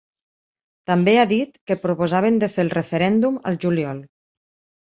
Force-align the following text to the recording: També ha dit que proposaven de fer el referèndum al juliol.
També 0.91 1.13
ha 1.17 1.25
dit 1.33 1.59
que 1.71 1.77
proposaven 1.83 2.41
de 2.45 2.51
fer 2.57 2.65
el 2.67 2.75
referèndum 2.79 3.39
al 3.53 3.61
juliol. 3.67 4.05